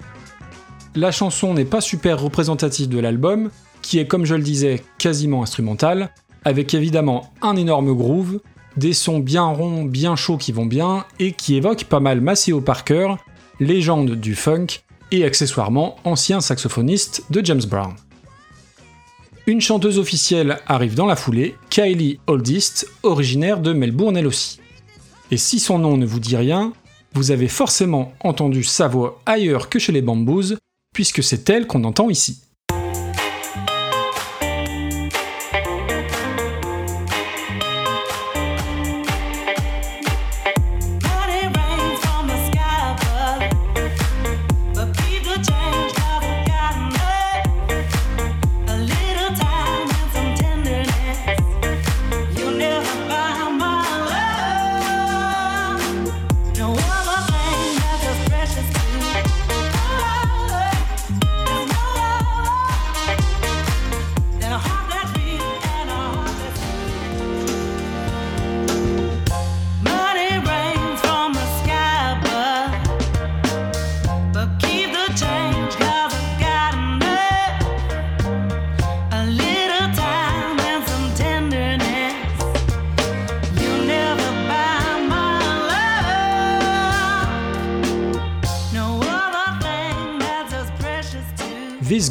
La 0.95 1.11
chanson 1.11 1.53
n'est 1.53 1.65
pas 1.65 1.81
super 1.81 2.19
représentative 2.19 2.89
de 2.89 2.97
l'album, 2.97 3.51
qui 3.83 3.99
est 3.99 4.07
comme 4.07 4.25
je 4.25 4.33
le 4.33 4.41
disais 4.41 4.81
quasiment 4.97 5.43
instrumental, 5.43 6.09
avec 6.45 6.73
évidemment 6.73 7.31
un 7.43 7.55
énorme 7.55 7.93
groove, 7.93 8.39
des 8.75 8.93
sons 8.93 9.19
bien 9.19 9.45
ronds, 9.45 9.83
bien 9.83 10.15
chauds 10.15 10.37
qui 10.37 10.51
vont 10.51 10.65
bien, 10.65 11.05
et 11.19 11.33
qui 11.33 11.57
évoquent 11.57 11.85
pas 11.85 11.99
mal 11.99 12.21
Maceo 12.21 12.59
Parker, 12.59 13.17
légende 13.59 14.15
du 14.15 14.33
funk, 14.33 14.65
et 15.11 15.23
accessoirement 15.23 15.97
ancien 16.05 16.41
saxophoniste 16.41 17.25
de 17.29 17.45
James 17.45 17.61
Brown. 17.69 17.93
Une 19.47 19.61
chanteuse 19.61 19.99
officielle 19.99 20.57
arrive 20.65 20.95
dans 20.95 21.05
la 21.05 21.15
foulée, 21.15 21.55
Kylie 21.69 22.19
Oldist, 22.25 22.87
originaire 23.03 23.59
de 23.59 23.73
Melbourne 23.73 24.17
elle 24.17 24.25
aussi. 24.25 24.59
Et 25.29 25.37
si 25.37 25.59
son 25.59 25.77
nom 25.77 25.97
ne 25.97 26.05
vous 26.05 26.19
dit 26.19 26.35
rien, 26.35 26.73
vous 27.13 27.29
avez 27.29 27.47
forcément 27.47 28.13
entendu 28.21 28.63
sa 28.63 28.87
voix 28.87 29.21
ailleurs 29.27 29.69
que 29.69 29.77
chez 29.77 29.91
les 29.91 30.01
Bamboos, 30.01 30.55
puisque 30.95 31.21
c'est 31.21 31.47
elle 31.47 31.67
qu'on 31.67 31.83
entend 31.83 32.09
ici. 32.09 32.39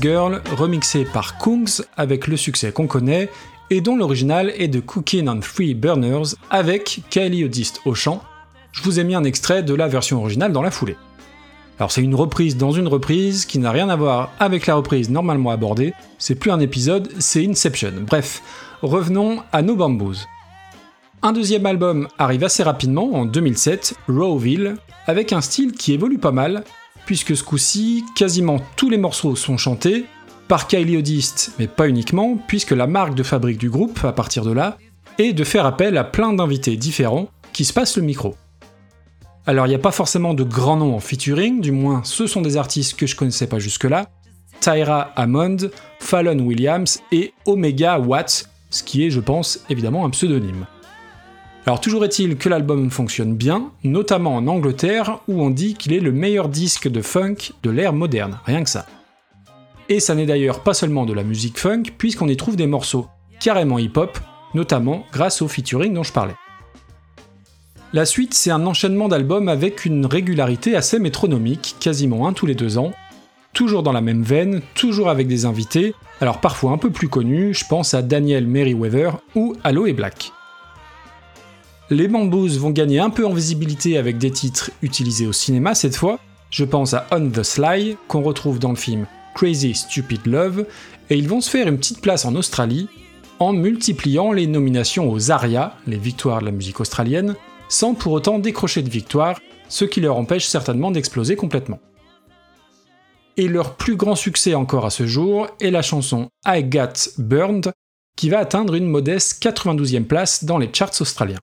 Remixé 0.06 1.06
par 1.06 1.38
Kungs 1.38 1.82
avec 1.96 2.26
le 2.26 2.36
succès 2.36 2.72
qu'on 2.72 2.86
connaît, 2.86 3.30
et 3.70 3.80
dont 3.80 3.96
l'original 3.96 4.52
est 4.58 4.68
de 4.68 4.80
Cooking 4.80 5.28
on 5.28 5.40
Three 5.40 5.72
Burners 5.72 6.34
avec 6.50 7.00
Kylie 7.08 7.44
Odist 7.44 7.80
au 7.86 7.94
chant. 7.94 8.22
Je 8.72 8.82
vous 8.82 9.00
ai 9.00 9.04
mis 9.04 9.14
un 9.14 9.24
extrait 9.24 9.62
de 9.62 9.72
la 9.72 9.88
version 9.88 10.20
originale 10.20 10.52
dans 10.52 10.60
la 10.60 10.70
foulée. 10.70 10.96
Alors 11.78 11.90
c'est 11.90 12.02
une 12.02 12.14
reprise 12.14 12.58
dans 12.58 12.70
une 12.70 12.86
reprise 12.86 13.46
qui 13.46 13.58
n'a 13.58 13.70
rien 13.70 13.88
à 13.88 13.96
voir 13.96 14.30
avec 14.38 14.66
la 14.66 14.74
reprise 14.74 15.08
normalement 15.08 15.50
abordée, 15.50 15.94
c'est 16.18 16.34
plus 16.34 16.50
un 16.50 16.60
épisode, 16.60 17.08
c'est 17.18 17.46
Inception. 17.46 17.92
Bref, 18.02 18.42
revenons 18.82 19.42
à 19.52 19.62
nos 19.62 19.74
bamboos. 19.74 20.26
Un 21.22 21.32
deuxième 21.32 21.64
album 21.64 22.08
arrive 22.18 22.44
assez 22.44 22.62
rapidement 22.62 23.14
en 23.14 23.24
2007, 23.24 23.94
Rowville, 24.08 24.76
avec 25.06 25.32
un 25.32 25.40
style 25.40 25.72
qui 25.72 25.94
évolue 25.94 26.18
pas 26.18 26.32
mal, 26.32 26.64
puisque 27.06 27.36
ce 27.36 27.42
coup-ci, 27.42 28.04
quasiment 28.14 28.60
tous 28.76 28.90
les 28.90 28.98
morceaux 28.98 29.36
sont 29.36 29.56
chantés 29.56 30.06
par 30.48 30.66
Kylie 30.66 30.96
Odist, 30.96 31.52
mais 31.58 31.66
pas 31.66 31.88
uniquement, 31.88 32.36
puisque 32.46 32.72
la 32.72 32.86
marque 32.86 33.14
de 33.14 33.22
fabrique 33.22 33.58
du 33.58 33.70
groupe, 33.70 34.04
à 34.04 34.12
partir 34.12 34.44
de 34.44 34.52
là, 34.52 34.76
est 35.18 35.32
de 35.32 35.44
faire 35.44 35.66
appel 35.66 35.96
à 35.96 36.04
plein 36.04 36.32
d'invités 36.32 36.76
différents 36.76 37.28
qui 37.52 37.64
se 37.64 37.72
passent 37.72 37.96
le 37.96 38.02
micro. 38.02 38.34
Alors 39.46 39.66
il 39.66 39.70
n'y 39.70 39.74
a 39.74 39.80
pas 39.80 39.90
forcément 39.90 40.34
de 40.34 40.42
grands 40.42 40.76
noms 40.76 40.94
en 40.94 41.00
featuring, 41.00 41.60
du 41.60 41.70
moins 41.70 42.02
ce 42.04 42.26
sont 42.26 42.40
des 42.40 42.56
artistes 42.56 42.96
que 42.96 43.06
je 43.06 43.14
connaissais 43.14 43.46
pas 43.46 43.58
jusque-là, 43.58 44.06
Tyra 44.60 45.12
Hammond, 45.16 45.70
Fallon 46.00 46.38
Williams 46.38 47.00
et 47.12 47.34
Omega 47.44 47.98
Watts, 47.98 48.48
ce 48.70 48.82
qui 48.82 49.04
est 49.04 49.10
je 49.10 49.20
pense 49.20 49.60
évidemment 49.68 50.06
un 50.06 50.10
pseudonyme. 50.10 50.66
Alors 51.66 51.80
toujours 51.80 52.04
est-il 52.04 52.36
que 52.36 52.50
l'album 52.50 52.90
fonctionne 52.90 53.34
bien, 53.34 53.70
notamment 53.84 54.36
en 54.36 54.46
Angleterre 54.46 55.20
où 55.28 55.42
on 55.42 55.48
dit 55.48 55.74
qu'il 55.74 55.94
est 55.94 56.00
le 56.00 56.12
meilleur 56.12 56.50
disque 56.50 56.88
de 56.88 57.00
funk 57.00 57.52
de 57.62 57.70
l'ère 57.70 57.94
moderne, 57.94 58.38
rien 58.44 58.62
que 58.62 58.68
ça. 58.68 58.86
Et 59.88 59.98
ça 59.98 60.14
n'est 60.14 60.26
d'ailleurs 60.26 60.60
pas 60.60 60.74
seulement 60.74 61.06
de 61.06 61.14
la 61.14 61.22
musique 61.22 61.58
funk 61.58 61.84
puisqu'on 61.96 62.28
y 62.28 62.36
trouve 62.36 62.56
des 62.56 62.66
morceaux 62.66 63.06
carrément 63.40 63.78
hip-hop, 63.78 64.18
notamment 64.52 65.04
grâce 65.10 65.40
au 65.40 65.48
featuring 65.48 65.94
dont 65.94 66.02
je 66.02 66.12
parlais. 66.12 66.34
La 67.94 68.04
suite, 68.04 68.34
c'est 68.34 68.50
un 68.50 68.66
enchaînement 68.66 69.08
d'albums 69.08 69.48
avec 69.48 69.84
une 69.84 70.04
régularité 70.04 70.76
assez 70.76 70.98
métronomique, 70.98 71.76
quasiment 71.80 72.26
un 72.26 72.32
tous 72.32 72.44
les 72.44 72.54
deux 72.54 72.76
ans, 72.76 72.92
toujours 73.52 73.82
dans 73.82 73.92
la 73.92 74.00
même 74.00 74.22
veine, 74.22 74.60
toujours 74.74 75.08
avec 75.08 75.28
des 75.28 75.46
invités, 75.46 75.94
alors 76.20 76.40
parfois 76.40 76.72
un 76.72 76.78
peu 76.78 76.90
plus 76.90 77.08
connus, 77.08 77.54
je 77.54 77.64
pense 77.66 77.94
à 77.94 78.02
Daniel 78.02 78.46
Merriweather 78.46 79.18
ou 79.34 79.54
Aloe 79.62 79.92
Black. 79.94 80.32
Les 81.90 82.08
Bamboos 82.08 82.58
vont 82.58 82.70
gagner 82.70 82.98
un 82.98 83.10
peu 83.10 83.26
en 83.26 83.34
visibilité 83.34 83.98
avec 83.98 84.16
des 84.16 84.30
titres 84.30 84.70
utilisés 84.80 85.26
au 85.26 85.32
cinéma 85.32 85.74
cette 85.74 85.96
fois. 85.96 86.18
Je 86.48 86.64
pense 86.64 86.94
à 86.94 87.06
On 87.10 87.28
the 87.28 87.42
Sly, 87.42 87.98
qu'on 88.08 88.22
retrouve 88.22 88.58
dans 88.58 88.70
le 88.70 88.76
film 88.76 89.06
Crazy 89.34 89.74
Stupid 89.74 90.26
Love, 90.26 90.64
et 91.10 91.18
ils 91.18 91.28
vont 91.28 91.42
se 91.42 91.50
faire 91.50 91.68
une 91.68 91.76
petite 91.76 92.00
place 92.00 92.24
en 92.24 92.36
Australie 92.36 92.88
en 93.38 93.52
multipliant 93.52 94.32
les 94.32 94.46
nominations 94.46 95.10
aux 95.10 95.30
ARIA, 95.30 95.76
les 95.86 95.98
victoires 95.98 96.40
de 96.40 96.46
la 96.46 96.52
musique 96.52 96.80
australienne, 96.80 97.34
sans 97.68 97.92
pour 97.92 98.12
autant 98.12 98.38
décrocher 98.38 98.80
de 98.80 98.88
victoire, 98.88 99.38
ce 99.68 99.84
qui 99.84 100.00
leur 100.00 100.16
empêche 100.16 100.46
certainement 100.46 100.90
d'exploser 100.90 101.36
complètement. 101.36 101.80
Et 103.36 103.48
leur 103.48 103.74
plus 103.74 103.96
grand 103.96 104.14
succès 104.14 104.54
encore 104.54 104.86
à 104.86 104.90
ce 104.90 105.06
jour 105.06 105.48
est 105.60 105.70
la 105.70 105.82
chanson 105.82 106.30
I 106.46 106.64
Got 106.64 107.10
Burned, 107.18 107.72
qui 108.16 108.30
va 108.30 108.38
atteindre 108.38 108.74
une 108.74 108.86
modeste 108.86 109.42
92e 109.44 110.04
place 110.04 110.44
dans 110.44 110.56
les 110.56 110.70
charts 110.72 111.00
australiens. 111.00 111.40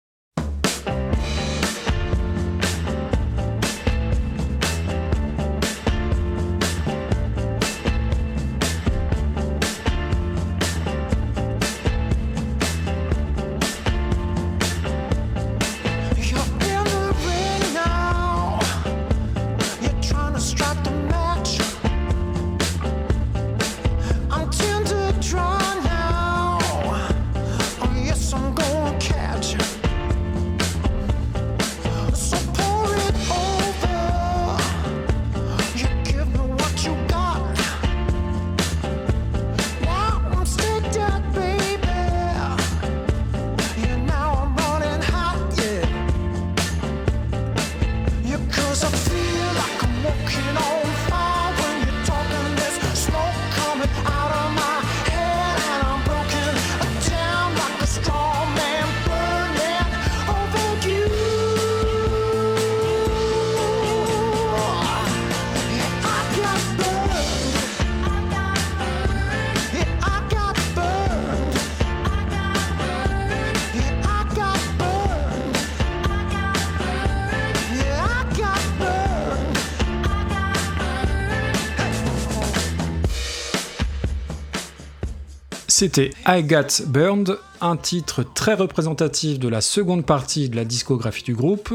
C'était 85.82 86.12
I 86.28 86.44
Got 86.44 86.86
Burned, 86.86 87.40
un 87.60 87.76
titre 87.76 88.22
très 88.22 88.54
représentatif 88.54 89.40
de 89.40 89.48
la 89.48 89.62
seconde 89.62 90.06
partie 90.06 90.48
de 90.48 90.56
la 90.56 90.64
discographie 90.64 91.24
du 91.24 91.34
groupe, 91.34 91.74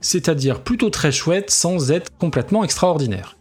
c'est-à-dire 0.00 0.62
plutôt 0.62 0.88
très 0.88 1.12
chouette 1.12 1.50
sans 1.50 1.92
être 1.92 2.10
complètement 2.16 2.64
extraordinaire. 2.64 3.36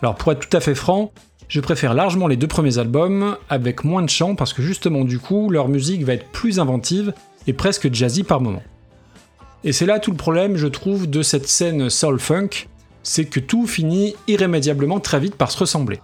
Alors 0.00 0.14
pour 0.14 0.32
être 0.32 0.48
tout 0.48 0.56
à 0.56 0.60
fait 0.60 0.74
franc, 0.74 1.12
je 1.48 1.60
préfère 1.60 1.92
largement 1.92 2.26
les 2.26 2.38
deux 2.38 2.46
premiers 2.46 2.78
albums, 2.78 3.36
avec 3.50 3.84
moins 3.84 4.00
de 4.00 4.08
chants 4.08 4.34
parce 4.34 4.54
que 4.54 4.62
justement 4.62 5.04
du 5.04 5.18
coup 5.18 5.50
leur 5.50 5.68
musique 5.68 6.04
va 6.04 6.14
être 6.14 6.30
plus 6.30 6.58
inventive 6.58 7.12
et 7.46 7.52
presque 7.52 7.92
jazzy 7.92 8.22
par 8.22 8.40
moments. 8.40 8.62
Et 9.62 9.72
c'est 9.72 9.84
là 9.84 9.98
tout 9.98 10.10
le 10.10 10.16
problème, 10.16 10.56
je 10.56 10.68
trouve, 10.68 11.06
de 11.06 11.20
cette 11.20 11.48
scène 11.48 11.90
soul-funk, 11.90 12.66
c'est 13.02 13.26
que 13.26 13.40
tout 13.40 13.66
finit 13.66 14.16
irrémédiablement 14.26 15.00
très 15.00 15.20
vite 15.20 15.34
par 15.34 15.50
se 15.50 15.58
ressembler. 15.58 16.00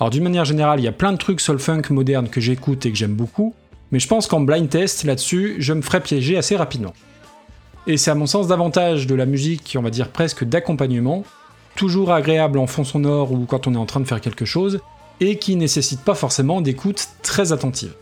Alors 0.00 0.10
d'une 0.10 0.24
manière 0.24 0.44
générale, 0.44 0.80
il 0.80 0.84
y 0.84 0.88
a 0.88 0.92
plein 0.92 1.12
de 1.12 1.18
trucs 1.18 1.40
soul-funk 1.40 1.82
modernes 1.90 2.28
que 2.28 2.40
j'écoute 2.40 2.84
et 2.84 2.90
que 2.90 2.96
j'aime 2.96 3.14
beaucoup, 3.14 3.54
mais 3.92 4.00
je 4.00 4.08
pense 4.08 4.26
qu'en 4.26 4.40
blind 4.40 4.68
test 4.68 5.04
là-dessus, 5.04 5.56
je 5.58 5.72
me 5.72 5.82
ferai 5.82 6.00
piéger 6.00 6.36
assez 6.36 6.56
rapidement. 6.56 6.94
Et 7.86 7.96
c'est 7.96 8.10
à 8.10 8.14
mon 8.14 8.26
sens 8.26 8.48
davantage 8.48 9.06
de 9.06 9.14
la 9.14 9.26
musique, 9.26 9.76
on 9.78 9.82
va 9.82 9.90
dire 9.90 10.08
presque 10.08 10.44
d'accompagnement, 10.44 11.24
toujours 11.76 12.12
agréable 12.12 12.58
en 12.58 12.66
fond 12.66 12.84
sonore 12.84 13.32
ou 13.32 13.44
quand 13.44 13.66
on 13.66 13.74
est 13.74 13.78
en 13.78 13.86
train 13.86 14.00
de 14.00 14.06
faire 14.06 14.20
quelque 14.20 14.44
chose, 14.44 14.80
et 15.20 15.38
qui 15.38 15.54
nécessite 15.54 16.00
pas 16.00 16.14
forcément 16.14 16.60
d'écoute 16.60 17.06
très 17.22 17.52
attentive. 17.52 17.94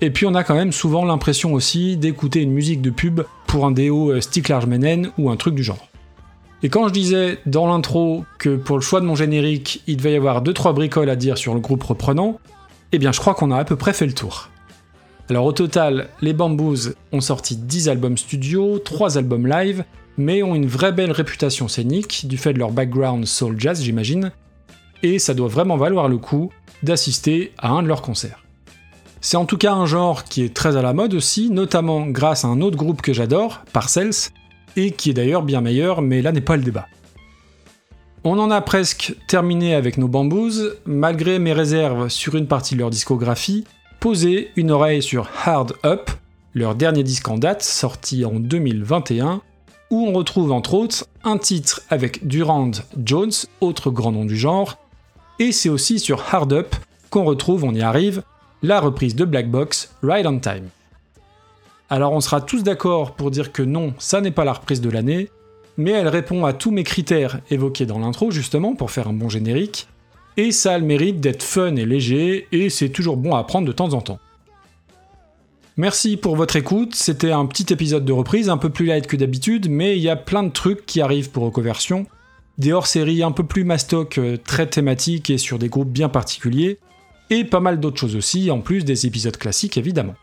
Et 0.00 0.10
puis 0.10 0.26
on 0.26 0.34
a 0.34 0.44
quand 0.44 0.54
même 0.54 0.72
souvent 0.72 1.04
l'impression 1.04 1.54
aussi 1.54 1.96
d'écouter 1.96 2.40
une 2.40 2.52
musique 2.52 2.82
de 2.82 2.90
pub 2.90 3.22
pour 3.46 3.66
un 3.66 3.70
déo 3.70 4.10
euh, 4.10 4.20
Stick 4.20 4.48
Large 4.48 4.66
Menen 4.66 5.10
ou 5.18 5.30
un 5.30 5.36
truc 5.36 5.54
du 5.54 5.62
genre. 5.62 5.88
Et 6.64 6.68
quand 6.68 6.86
je 6.86 6.92
disais 6.92 7.38
dans 7.44 7.66
l'intro 7.66 8.24
que 8.38 8.56
pour 8.56 8.76
le 8.76 8.82
choix 8.82 9.00
de 9.00 9.06
mon 9.06 9.16
générique, 9.16 9.82
il 9.88 9.96
devait 9.96 10.12
y 10.12 10.16
avoir 10.16 10.42
2-3 10.42 10.74
bricoles 10.74 11.10
à 11.10 11.16
dire 11.16 11.36
sur 11.36 11.54
le 11.54 11.60
groupe 11.60 11.82
reprenant, 11.82 12.38
eh 12.92 12.98
bien 12.98 13.10
je 13.10 13.18
crois 13.18 13.34
qu'on 13.34 13.50
a 13.50 13.58
à 13.58 13.64
peu 13.64 13.74
près 13.74 13.92
fait 13.92 14.06
le 14.06 14.12
tour. 14.12 14.48
Alors 15.28 15.46
au 15.46 15.52
total, 15.52 16.08
les 16.20 16.32
Bamboos 16.32 16.90
ont 17.10 17.20
sorti 17.20 17.56
10 17.56 17.88
albums 17.88 18.16
studio, 18.16 18.78
3 18.78 19.18
albums 19.18 19.48
live, 19.48 19.84
mais 20.16 20.42
ont 20.42 20.54
une 20.54 20.66
vraie 20.66 20.92
belle 20.92 21.10
réputation 21.10 21.66
scénique, 21.66 22.28
du 22.28 22.36
fait 22.36 22.52
de 22.52 22.58
leur 22.58 22.70
background 22.70 23.26
soul 23.26 23.58
jazz 23.58 23.82
j'imagine, 23.82 24.30
et 25.02 25.18
ça 25.18 25.34
doit 25.34 25.48
vraiment 25.48 25.76
valoir 25.76 26.08
le 26.08 26.18
coup 26.18 26.52
d'assister 26.84 27.52
à 27.58 27.70
un 27.70 27.82
de 27.82 27.88
leurs 27.88 28.02
concerts. 28.02 28.44
C'est 29.20 29.36
en 29.36 29.46
tout 29.46 29.56
cas 29.56 29.72
un 29.72 29.86
genre 29.86 30.24
qui 30.24 30.42
est 30.42 30.54
très 30.54 30.76
à 30.76 30.82
la 30.82 30.92
mode 30.92 31.14
aussi, 31.14 31.50
notamment 31.50 32.06
grâce 32.06 32.44
à 32.44 32.48
un 32.48 32.60
autre 32.60 32.76
groupe 32.76 33.02
que 33.02 33.12
j'adore, 33.12 33.62
Parcells, 33.72 34.30
et 34.76 34.90
qui 34.90 35.10
est 35.10 35.14
d'ailleurs 35.14 35.42
bien 35.42 35.60
meilleur, 35.60 36.02
mais 36.02 36.22
là 36.22 36.32
n'est 36.32 36.40
pas 36.40 36.56
le 36.56 36.62
débat. 36.62 36.88
On 38.24 38.38
en 38.38 38.50
a 38.50 38.60
presque 38.60 39.16
terminé 39.26 39.74
avec 39.74 39.98
nos 39.98 40.06
bamboos, 40.06 40.76
malgré 40.86 41.38
mes 41.38 41.52
réserves 41.52 42.08
sur 42.08 42.36
une 42.36 42.46
partie 42.46 42.74
de 42.74 42.80
leur 42.80 42.90
discographie, 42.90 43.64
posez 43.98 44.50
une 44.56 44.70
oreille 44.70 45.02
sur 45.02 45.28
Hard 45.44 45.74
Up, 45.84 46.10
leur 46.54 46.74
dernier 46.74 47.02
disque 47.02 47.28
en 47.28 47.38
date, 47.38 47.62
sorti 47.62 48.24
en 48.24 48.38
2021, 48.38 49.40
où 49.90 50.06
on 50.06 50.12
retrouve 50.12 50.52
entre 50.52 50.74
autres 50.74 51.06
un 51.24 51.36
titre 51.36 51.82
avec 51.90 52.26
Durand 52.26 52.70
Jones, 53.04 53.32
autre 53.60 53.90
grand 53.90 54.12
nom 54.12 54.24
du 54.24 54.36
genre, 54.36 54.78
et 55.38 55.50
c'est 55.50 55.68
aussi 55.68 55.98
sur 55.98 56.22
Hard 56.32 56.52
Up 56.52 56.76
qu'on 57.10 57.24
retrouve, 57.24 57.64
on 57.64 57.74
y 57.74 57.82
arrive, 57.82 58.22
la 58.62 58.80
reprise 58.80 59.16
de 59.16 59.24
Black 59.24 59.50
Box, 59.50 59.92
Ride 60.02 60.26
on 60.26 60.38
Time. 60.38 60.68
Alors 61.92 62.14
on 62.14 62.22
sera 62.22 62.40
tous 62.40 62.62
d'accord 62.62 63.12
pour 63.16 63.30
dire 63.30 63.52
que 63.52 63.62
non, 63.62 63.92
ça 63.98 64.22
n'est 64.22 64.30
pas 64.30 64.46
la 64.46 64.54
reprise 64.54 64.80
de 64.80 64.88
l'année, 64.88 65.28
mais 65.76 65.90
elle 65.90 66.08
répond 66.08 66.46
à 66.46 66.54
tous 66.54 66.70
mes 66.70 66.84
critères 66.84 67.40
évoqués 67.50 67.84
dans 67.84 67.98
l'intro 67.98 68.30
justement 68.30 68.74
pour 68.74 68.90
faire 68.90 69.08
un 69.08 69.12
bon 69.12 69.28
générique, 69.28 69.88
et 70.38 70.52
ça 70.52 70.72
a 70.72 70.78
le 70.78 70.86
mérite 70.86 71.20
d'être 71.20 71.42
fun 71.42 71.76
et 71.76 71.84
léger, 71.84 72.48
et 72.50 72.70
c'est 72.70 72.88
toujours 72.88 73.18
bon 73.18 73.34
à 73.34 73.44
prendre 73.44 73.66
de 73.66 73.72
temps 73.72 73.92
en 73.92 74.00
temps. 74.00 74.18
Merci 75.76 76.16
pour 76.16 76.34
votre 76.34 76.56
écoute, 76.56 76.94
c'était 76.94 77.30
un 77.30 77.44
petit 77.44 77.70
épisode 77.70 78.06
de 78.06 78.12
reprise, 78.14 78.48
un 78.48 78.56
peu 78.56 78.70
plus 78.70 78.86
light 78.86 79.06
que 79.06 79.18
d'habitude, 79.18 79.68
mais 79.68 79.94
il 79.94 80.02
y 80.02 80.08
a 80.08 80.16
plein 80.16 80.44
de 80.44 80.48
trucs 80.48 80.86
qui 80.86 81.02
arrivent 81.02 81.30
pour 81.30 81.44
Recoversion, 81.44 82.06
des 82.56 82.72
hors-séries 82.72 83.22
un 83.22 83.32
peu 83.32 83.44
plus 83.44 83.64
mastoc, 83.64 84.16
euh, 84.16 84.38
très 84.42 84.66
thématiques 84.66 85.28
et 85.28 85.36
sur 85.36 85.58
des 85.58 85.68
groupes 85.68 85.92
bien 85.92 86.08
particuliers, 86.08 86.78
et 87.28 87.44
pas 87.44 87.60
mal 87.60 87.80
d'autres 87.80 88.00
choses 88.00 88.16
aussi, 88.16 88.50
en 88.50 88.60
plus 88.60 88.86
des 88.86 89.04
épisodes 89.04 89.36
classiques 89.36 89.76
évidemment. 89.76 90.14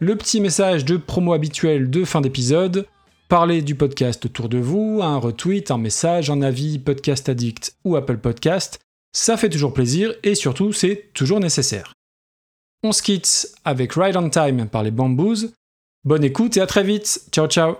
Le 0.00 0.14
petit 0.14 0.40
message 0.40 0.84
de 0.84 0.96
promo 0.96 1.32
habituel 1.32 1.90
de 1.90 2.04
fin 2.04 2.20
d'épisode, 2.20 2.86
parlez 3.28 3.62
du 3.62 3.74
podcast 3.74 4.24
autour 4.26 4.48
de 4.48 4.58
vous, 4.58 5.00
un 5.02 5.16
retweet, 5.16 5.72
un 5.72 5.78
message, 5.78 6.30
un 6.30 6.40
avis, 6.40 6.78
Podcast 6.78 7.28
Addict 7.28 7.74
ou 7.84 7.96
Apple 7.96 8.18
Podcast, 8.18 8.78
ça 9.12 9.36
fait 9.36 9.48
toujours 9.48 9.74
plaisir 9.74 10.14
et 10.22 10.36
surtout 10.36 10.72
c'est 10.72 11.10
toujours 11.14 11.40
nécessaire. 11.40 11.94
On 12.84 12.92
se 12.92 13.02
quitte 13.02 13.48
avec 13.64 13.94
Ride 13.94 14.16
on 14.16 14.30
Time 14.30 14.68
par 14.68 14.84
les 14.84 14.92
Bamboos. 14.92 15.48
Bonne 16.04 16.22
écoute 16.22 16.56
et 16.56 16.60
à 16.60 16.66
très 16.68 16.84
vite. 16.84 17.22
Ciao 17.32 17.48
ciao 17.48 17.78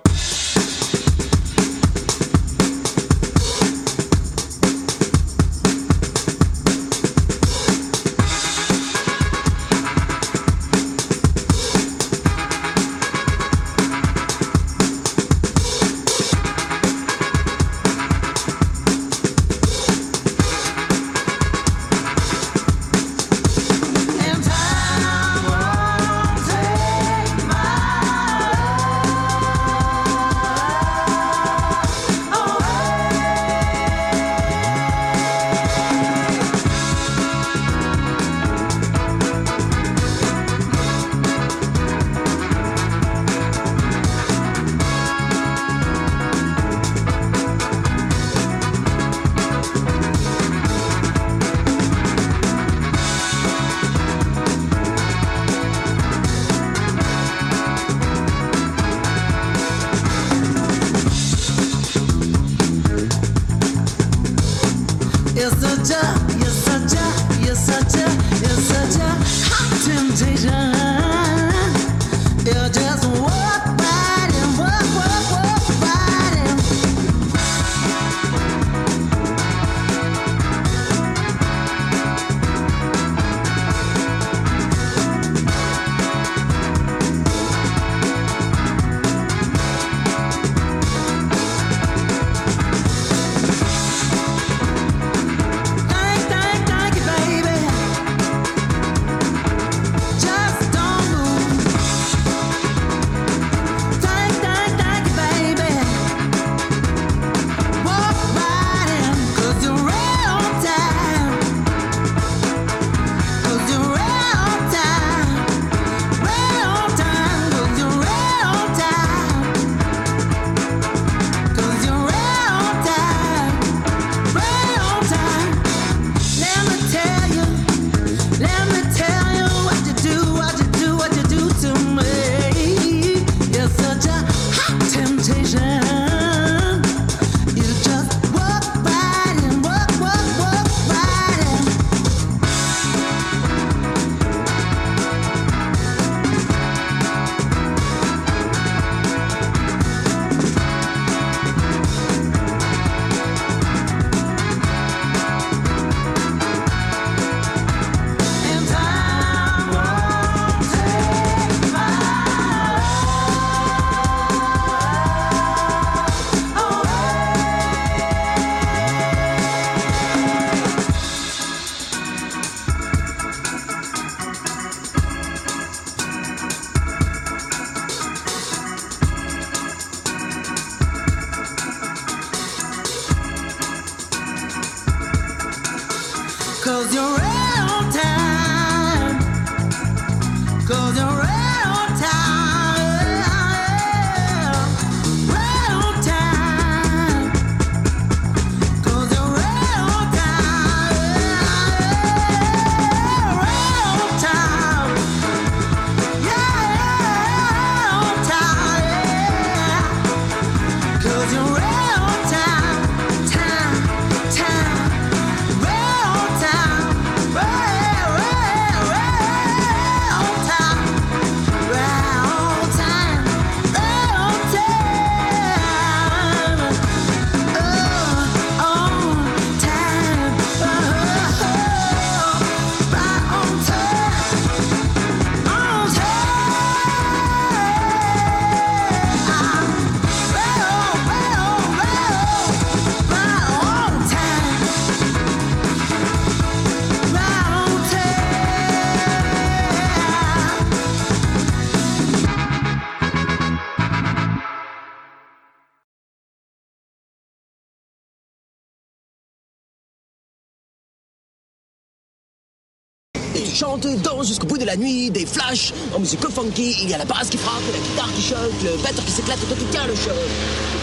chante, 263.58 263.86
danse 264.02 264.28
jusqu'au 264.28 264.46
bout 264.46 264.58
de 264.58 264.64
la 264.64 264.76
nuit, 264.76 265.10
des 265.10 265.26
flashs. 265.26 265.72
En 265.92 265.98
musique 265.98 266.20
funky, 266.28 266.76
il 266.82 266.90
y 266.90 266.94
a 266.94 266.98
la 266.98 267.04
basse 267.04 267.28
qui 267.28 267.38
frappe, 267.38 267.62
la 267.72 267.78
guitare 267.78 268.12
qui 268.14 268.22
chante, 268.22 268.62
le 268.62 268.80
batteur 268.82 269.04
qui 269.04 269.10
s'éclate 269.10 269.38
et 269.42 269.46
toi 269.46 269.56
qui 269.56 269.64
tiens 269.70 269.86
le 269.86 269.94
show. 269.96 270.14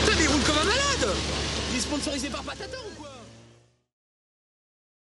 Ça 0.06 0.14
déroule 0.16 0.42
comme 0.42 0.58
un 0.62 0.66
malade. 0.66 1.16
Il 1.72 1.78
est 1.78 1.82
sponsorisé 1.82 2.30
par 2.30 2.44
Pataton 2.44 2.85